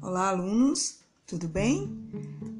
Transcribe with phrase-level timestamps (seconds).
[0.00, 2.10] Olá, alunos, tudo bem?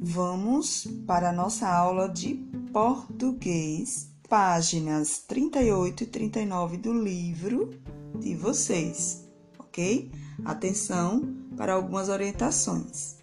[0.00, 2.34] Vamos para a nossa aula de
[2.72, 7.70] português, páginas 38 e 39 do livro
[8.18, 9.28] de vocês,
[9.58, 10.10] ok?
[10.44, 13.18] Atenção para algumas orientações.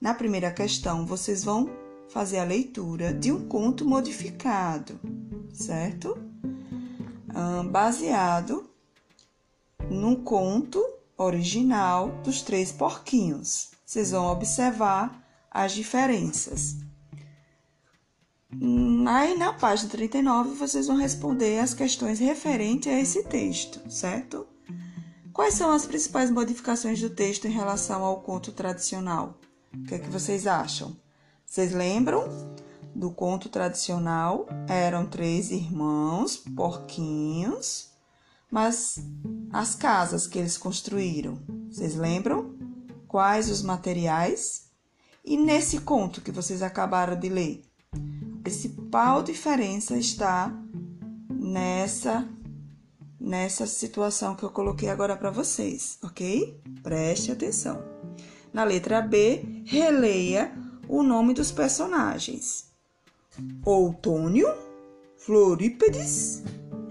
[0.00, 1.70] Na primeira questão, vocês vão
[2.08, 4.98] fazer a leitura de um conto modificado,
[5.52, 6.16] certo?
[7.70, 8.64] baseado
[9.90, 13.70] no conto original dos três porquinhos.
[13.84, 16.76] Vocês vão observar as diferenças.
[19.08, 24.46] Aí na página 39 vocês vão responder as questões referentes a esse texto, certo?
[25.32, 29.38] Quais são as principais modificações do texto em relação ao conto tradicional?
[29.74, 30.96] O que é que vocês acham?
[31.44, 32.24] Vocês lembram
[32.94, 34.46] do conto tradicional?
[34.66, 37.90] Eram três irmãos, porquinhos,
[38.50, 38.98] mas
[39.52, 42.54] as casas que eles construíram, vocês lembram?
[43.08, 44.66] Quais os materiais?
[45.24, 50.52] E nesse conto que vocês acabaram de ler, a principal diferença está
[51.30, 52.28] nessa
[53.18, 56.60] nessa situação que eu coloquei agora para vocês, ok?
[56.82, 57.82] Preste atenção.
[58.52, 60.52] Na letra B, releia
[60.88, 62.70] o nome dos personagens:
[63.64, 64.46] Outônio,
[65.18, 66.42] Florípedes,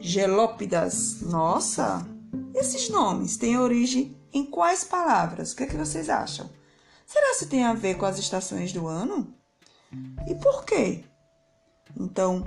[0.08, 1.22] Gelópidas.
[1.22, 2.08] Nossa,
[2.54, 5.52] esses nomes têm origem em quais palavras?
[5.52, 6.48] O que, é que vocês acham?
[7.08, 9.34] Será se tem a ver com as estações do ano?
[10.28, 11.04] E por quê?
[12.00, 12.44] Então,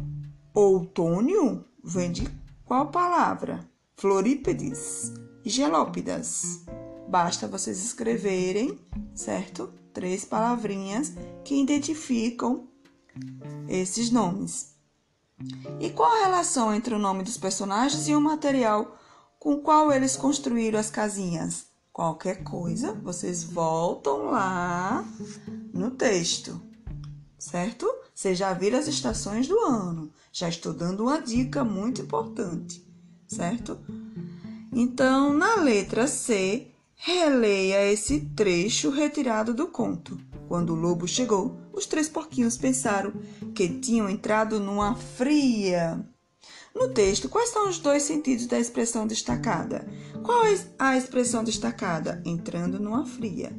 [0.55, 2.29] outono vem de
[2.65, 3.69] qual palavra?
[3.97, 5.13] Florípedes
[5.45, 6.65] e gelópidas.
[7.09, 8.79] Basta vocês escreverem,
[9.17, 9.73] certo?
[9.93, 11.13] Três palavrinhas
[11.45, 12.69] que identificam
[13.69, 14.78] esses nomes.
[15.81, 18.99] E qual a relação entre o nome dos personagens e o material
[19.39, 21.67] com o qual eles construíram as casinhas?
[21.93, 25.05] Qualquer coisa, vocês voltam lá
[25.73, 26.61] no texto,
[27.39, 27.87] certo?
[28.15, 30.11] Vocês já viram as estações do ano.
[30.33, 32.85] Já estou dando uma dica muito importante,
[33.27, 33.79] certo?
[34.73, 40.19] Então, na letra C, releia esse trecho retirado do conto.
[40.49, 43.13] Quando o lobo chegou, os três porquinhos pensaram
[43.55, 46.03] que tinham entrado numa fria.
[46.75, 49.87] No texto, quais são os dois sentidos da expressão destacada?
[50.25, 52.23] Qual é a expressão destacada?
[52.25, 53.53] Entrando numa fria.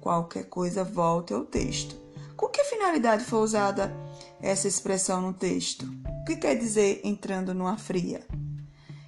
[0.00, 1.94] Qualquer coisa volte ao texto.
[2.36, 3.94] Com que finalidade foi usada
[4.40, 5.86] essa expressão no texto?
[6.22, 8.26] O que quer dizer entrando numa fria?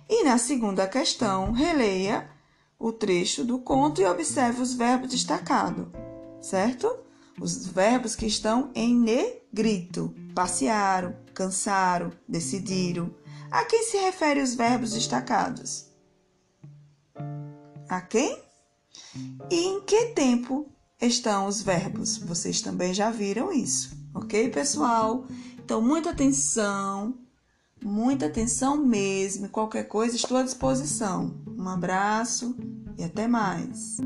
[0.09, 2.31] E na segunda questão, releia
[2.78, 6.04] o trecho do conto e observe os verbos destacados
[6.44, 6.94] certo?
[7.41, 13.10] Os verbos que estão em negrito: passearam, cansaram, decidiram.
[13.50, 15.87] A quem se refere os verbos destacados?
[17.88, 18.38] A quem?
[19.50, 20.69] E em que tempo
[21.00, 22.19] estão os verbos?
[22.19, 25.26] Vocês também já viram isso, ok, pessoal?
[25.59, 27.15] Então, muita atenção,
[27.82, 29.49] muita atenção mesmo.
[29.49, 31.34] Qualquer coisa, estou à disposição.
[31.47, 32.56] Um abraço
[32.99, 33.99] e até mais.